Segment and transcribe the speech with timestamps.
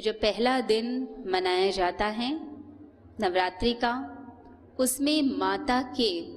[0.00, 2.40] तो जो पहला दिन मनाया जाता है,
[3.20, 4.16] नवरात्रि का,
[4.78, 6.32] उसमें माता के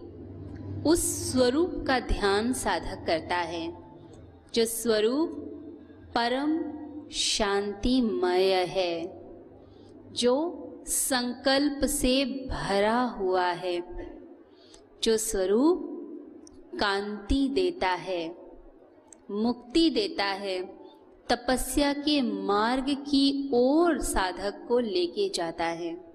[0.90, 3.74] उस स्वरूप का ध्यान साधक करता है,
[4.54, 5.30] जो स्वरूप
[6.16, 6.64] परम
[7.10, 9.24] शांतिमय है,
[10.12, 10.36] जो
[10.88, 13.82] संकल्प से भरा हुआ है,
[15.04, 15.90] जो स्वरूप
[16.80, 18.36] कांति देता है,
[19.32, 20.83] मुक्ति देता है
[21.30, 26.06] तपस्या के मार्ग की ओर साधक को लेके जाता है।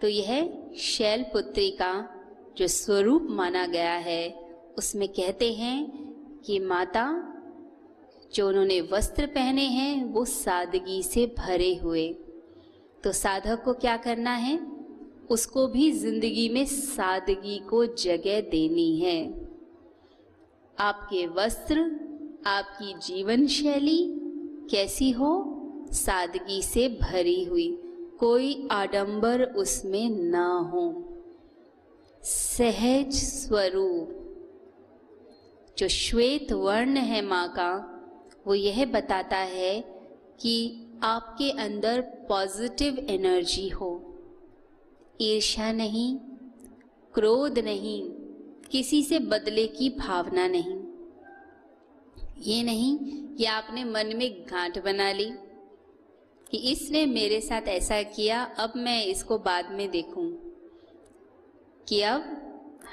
[0.00, 2.10] तो यह शैलपुत्री का
[2.56, 4.30] जो स्वरूप माना गया है,
[4.78, 5.86] उसमें कहते हैं
[6.46, 7.30] कि माता,
[8.34, 12.08] जो उन्होंने वस्त्र पहने हैं, वो सादगी से भरे हुए।
[13.04, 14.58] तो साधक को क्या करना है?
[15.30, 19.48] उसको भी ज़िंदगी में सादगी को जगह देनी है।
[20.78, 21.80] आपके वस्त्र,
[22.46, 24.23] आपकी जीवन शैली
[24.70, 25.60] कैसी हो?
[25.90, 27.80] सादगी से भरी हुई।
[28.20, 31.04] कोई आडंबर उसमें ना हो।
[32.22, 34.20] सहज स्वरूप।
[35.78, 37.90] जो श्वेत वर्ण है माँ का,
[38.46, 39.80] वो यह बताता है
[40.40, 44.18] कि आपके अंदर पॉजिटिव एनर्जी हो।
[45.20, 46.18] ईर्ष्या नहीं,
[47.14, 48.10] क्रोध नहीं,
[48.70, 50.83] किसी से बदले की भावना नहीं।
[52.44, 52.98] ये नहीं
[53.34, 55.30] कि आपने मन में गांठ बना ली
[56.50, 60.26] कि इसने मेरे साथ ऐसा किया, अब मैं इसको बाद में देखूँ
[61.88, 62.40] कि अब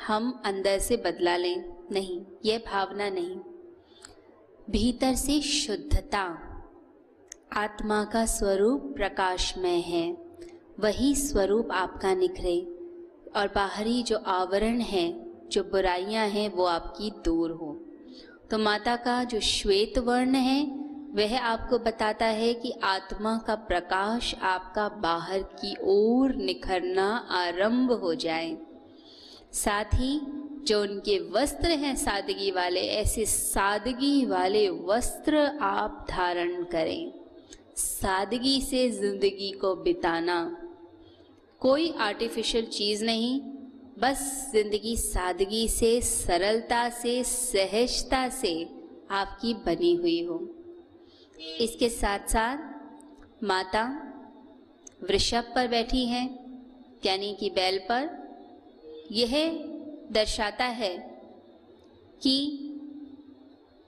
[0.08, 3.36] हम अंदर से बदला लें। नहीं, यह भावना नहीं।
[4.70, 6.24] भीतर से शुद्धता,
[7.54, 10.12] आत्मा का स्वरूप प्रकाशमय है।
[10.80, 12.60] वही स्वरूप आपका निखरे
[13.36, 15.08] और बाहरी जो आवरण है,
[15.50, 17.80] जो बुराइयाँ हैं, वो आपकी दूर हो।
[18.52, 20.66] तो माता का जो श्वेत वर्ण है,
[21.14, 28.16] वह आपको बताता है कि आत्मा का प्रकाश आपका बाहर की ओर निखरना आरंभ हो
[28.16, 28.58] जाए।
[29.54, 30.22] साथ ही
[30.68, 37.12] जो उनके वस्त्र हैं सादगी वाले, ऐसे सादगी वाले वस्त्र आप धारण करें।
[37.76, 40.58] सादगी से ज़िंदगी को बिताना।
[41.60, 43.42] कोई आर्टिफिशियल चीज़ नहीं
[44.00, 48.54] बस ज़िंदगी सादगी से, सरलता से, सहजता से
[49.12, 50.40] आपकी बनी हुई हो।
[51.60, 53.84] इसके साथ साथ माता
[55.04, 56.28] वृषभ पर बैठी हैं
[57.06, 58.10] यानी कि बैल पर।
[59.12, 59.34] यह
[60.12, 60.96] दर्शाता है
[62.22, 62.38] कि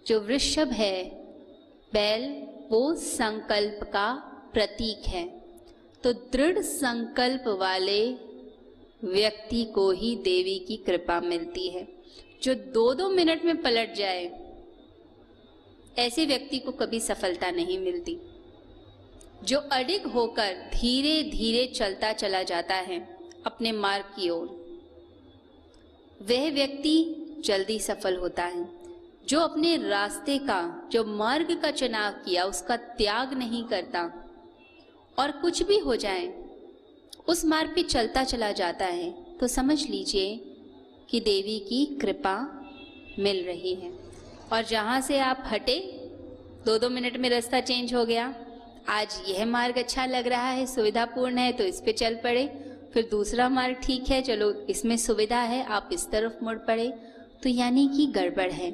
[0.07, 1.03] जो वृषभ है,
[1.93, 2.23] बैल
[2.71, 4.13] वो संकल्प का
[4.53, 5.25] प्रतीक है।
[6.03, 8.01] तो दृढ़ संकल्प वाले
[9.03, 11.87] व्यक्ति को ही देवी की कृपा मिलती है।
[12.43, 14.53] जो दो दो मिनट में पलट जाए,
[15.97, 18.17] ऐसे व्यक्ति को कभी सफलता नहीं मिलती।
[19.43, 24.63] जो अडिग होकर धीरे धीरे चलता चला जाता है अपने मार्ग की ओर,
[26.21, 28.69] वह व्यक्ति जल्दी सफल होता है।
[29.27, 34.31] जो अपने रास्ते का, जो मार्ग का चुनाव किया, उसका त्याग नहीं करता
[35.19, 36.42] और कुछ भी हो जाए
[37.27, 40.35] उस मार्ग पे चलता चला जाता है तो समझ लीजिए
[41.09, 42.35] कि देवी की कृपा
[43.19, 43.91] मिल रही है।
[44.53, 45.77] और जहाँ से आप हटे
[46.65, 48.33] दो दो मिनट में रास्ता चेंज हो गया।
[48.89, 52.45] आज यह मार्ग अच्छा लग रहा है, सुविधापूर्ण है तो इस पे चल पड़े।
[52.93, 56.87] फिर दूसरा मार्ग ठीक है, चलो इसमें सुविधा है, आप इस तरफ़ मुड़ पड़े।
[57.43, 58.71] तो यानी कि गड़बड़ है।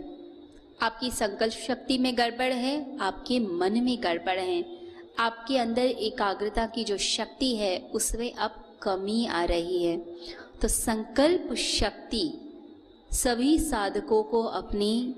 [0.82, 4.62] आपकी संकल्प शक्ति में गड़बड़ है, आपके मन में गड़बड़ है।
[5.20, 9.98] आपके अंदर एकाग्रता की जो शक्ति है, उसमें अब कमी आ रही है।
[10.62, 12.32] तो संकल्प शक्ति
[13.12, 15.16] सभी साधकों को अपनी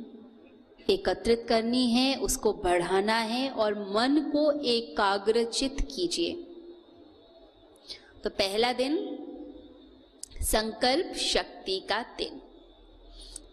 [0.89, 6.33] एकत्रित करनी है, उसको बढ़ाना है और मन को एकाग्रचित कीजिए।
[8.23, 9.17] तो पहला दिन,
[10.41, 12.41] संकल्प शक्ति का दिन।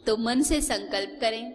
[0.07, 1.53] तो मन से संकल्प करें।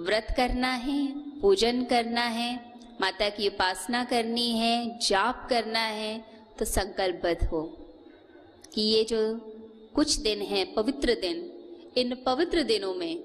[0.00, 1.06] व्रत करना है,
[1.40, 6.24] पूजन करना है माता की उपासना करनी है, जाप करना है
[6.58, 7.62] तो संकल्पबद्ध हो
[8.74, 9.20] कि ये जो
[9.94, 11.38] कुछ दिन है, पवित्र दिन,
[11.96, 13.24] इन पवित्र दिनों में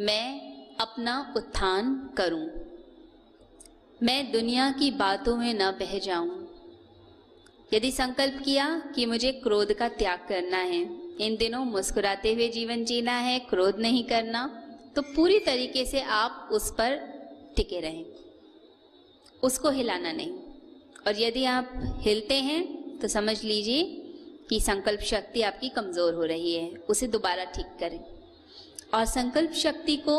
[0.00, 2.46] मैं अपना उत्थान करूँ।
[4.02, 6.40] मैं दुनिया की बातों में न बह जाऊँ।
[7.72, 10.82] यदि संकल्प किया कि मुझे क्रोध का त्याग करना है,
[11.20, 14.46] इन दिनों मुस्कुराते हुए जीवन जीना है, क्रोध नहीं करना
[14.96, 16.96] तो पूरी तरीके से आप उस पर
[17.56, 18.04] टिके रहें।
[19.42, 20.32] उसको हिलाना नहीं।
[21.06, 22.62] और यदि आप हिलते हैं
[22.98, 23.82] तो समझ लीजिए
[24.50, 27.98] कि संकल्प शक्ति आपकी कमज़ोर हो रही है, उसे दोबारा ठीक करें।
[28.94, 30.16] और संकल्प शक्ति को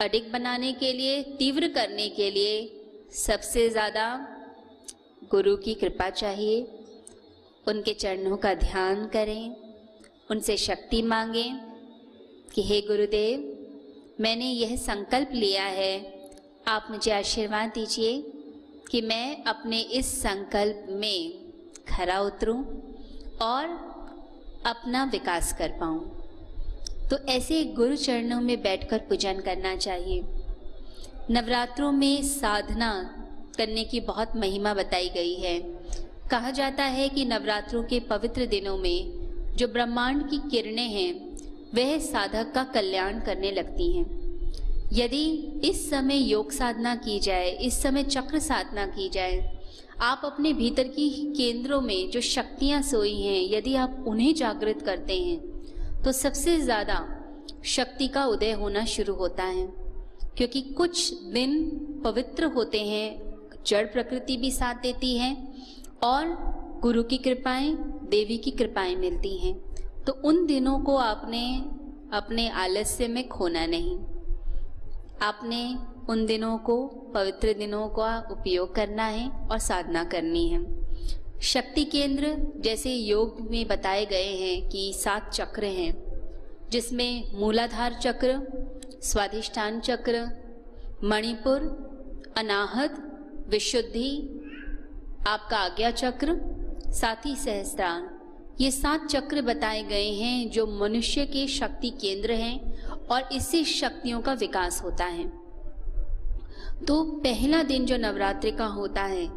[0.00, 4.06] अधिक बनाने के लिए, तीव्र करने के लिए सबसे ज़्यादा
[5.30, 6.60] गुरु की कृपा चाहिए।
[7.66, 9.56] उनके चरणों का ध्यान करें,
[10.30, 11.58] उनसे शक्ति मांगें
[12.54, 13.42] कि, हे गुरुदेव,
[14.20, 16.19] मैंने यह संकल्प लिया है
[16.68, 18.22] आप मुझे आशीर्वाद दीजिए
[18.90, 21.32] कि मैं अपने इस संकल्प में
[21.88, 22.64] खरा उतरूं
[23.42, 23.64] और
[24.66, 26.22] अपना विकास कर पाऊँ।
[27.10, 30.24] तो ऐसे गुरु चरणों में बैठकर पूजन करना चाहिए।
[31.30, 33.16] नवरात्रों में साधना
[33.58, 35.60] करने की बहुत महिमा बताई गई है।
[36.30, 39.20] कहा जाता है कि नवरात्रों के पवित्र दिनों में
[39.56, 41.36] जो ब्रह्मांड की किरणें हैं,
[41.74, 44.19] वह साधक का कल्याण करने लगती हैं।
[44.92, 45.24] यदि
[45.64, 49.58] इस समय योग साधना की जाए, इस समय चक्र साधना की जाए,
[50.00, 55.20] आप अपने भीतर की केंद्रों में जो शक्तियाँ सोई हैं, यदि आप उन्हें जागृत करते
[55.20, 56.98] हैं तो सबसे ज़्यादा
[57.66, 59.66] शक्ति का उदय होना शुरू होता है।
[60.36, 61.60] क्योंकि कुछ दिन
[62.04, 65.36] पवित्र होते हैं, जड़ प्रकृति भी साथ देती है
[66.02, 66.36] और
[66.82, 67.74] गुरु की कृपाएँ,
[68.10, 69.54] देवी की कृपाएँ मिलती हैं।
[70.04, 71.44] तो उन दिनों को आपने
[72.12, 73.98] अपने आलस्य में खोना नहीं।
[75.22, 75.76] आपने
[76.08, 80.64] उन दिनों को, पवित्र दिनों का उपयोग करना है और साधना करनी है।
[81.42, 85.92] शक्ति केंद्र जैसे योग में बताए गए हैं कि सात चक्र हैं,
[86.70, 88.38] जिसमें मूलाधार चक्र,
[89.02, 90.26] स्वाधिष्ठान चक्र,
[91.04, 91.60] मणिपुर,
[92.36, 92.96] अनाहत,
[93.48, 94.10] विशुद्धि,
[95.26, 96.36] आपका आज्ञा चक्र,
[96.92, 98.08] साथी सहस्त्रान।
[98.60, 104.20] ये सात चक्र बताए गए हैं जो मनुष्य के शक्ति केंद्र हैं और इससे शक्तियों
[104.20, 105.24] का विकास होता है।
[106.86, 109.28] तो पहला दिन जो नवरात्रि का होता है,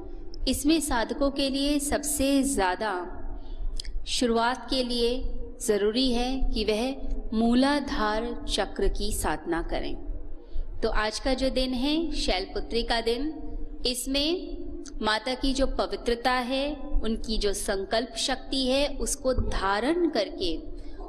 [0.47, 2.93] इसमें साधकों के लिए सबसे ज़्यादा
[4.07, 5.11] शुरुआत के लिए
[5.61, 9.95] ज़रूरी है कि वह मूलाधार चक्र की साधना करें।
[10.81, 13.33] तो आज का जो दिन है, शैलपुत्री का दिन,
[13.85, 14.57] इसमें
[15.01, 20.57] माता की जो पवित्रता है, उनकी जो संकल्प शक्ति है, उसको धारण करके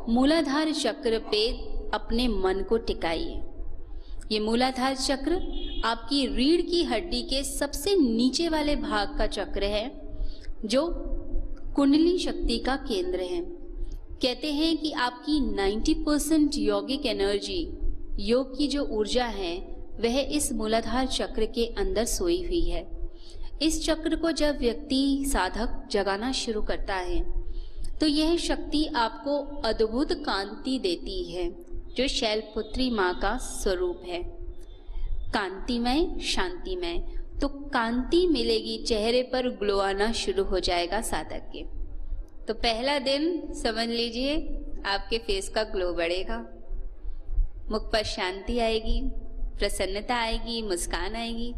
[0.08, 1.46] मूलाधार चक्र पे
[1.94, 3.40] अपने मन को टिकाइए।
[4.32, 5.32] ये मूलाधार चक्र
[5.84, 9.90] आपकी रीढ़ की हड्डी के सबसे नीचे वाले भाग का चक्र है,
[10.64, 10.86] जो
[11.76, 13.40] कुंडली शक्ति का केंद्र है।
[14.22, 17.62] कहते हैं कि आपकी 90 परसेंट यौगिक एनर्जी,
[18.20, 19.56] योग की जो ऊर्जा है,
[20.00, 22.86] वह इस मूलाधार चक्र के अंदर सोई हुई है।
[23.62, 27.22] इस चक्र को जब व्यक्ति साधक जगाना शुरू करता है
[28.00, 31.44] तो यह शक्ति आपको अद्भुत कांति देती है।
[31.96, 34.22] जो शैलपुत्री माँ का स्वरूप है।
[35.32, 41.64] कांतिमय, शांतिमय। तो कांति मिलेगी, चेहरे पर ग्लो आना शुरू हो जाएगा साधक के।
[42.44, 46.38] तो पहला दिन, समझ लीजिए, आपके फेस का ग्लो बढ़ेगा।
[47.70, 49.02] मुख पर शांति आएगी,
[49.58, 51.54] प्रसन्नता आएगी, मुस्कान आएगी।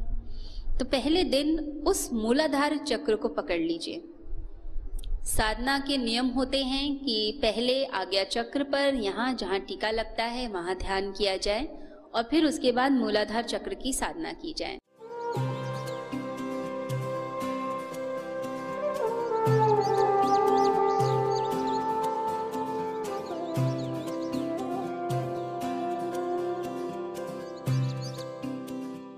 [0.79, 4.05] तो पहले दिन उस मूलाधार चक्र को पकड़ लीजिए।
[5.27, 10.47] साधना के नियम होते हैं कि पहले आज्ञा चक्र पर यहाँ जहाँ टीका लगता है,
[10.49, 11.65] वहाँ ध्यान किया जाए
[12.15, 14.79] और फिर उसके बाद मूलाधार चक्र की साधना की जाए।